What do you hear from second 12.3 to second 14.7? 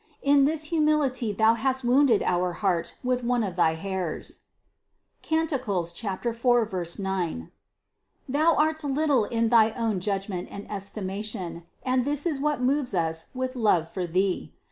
what moves Us with love for thee.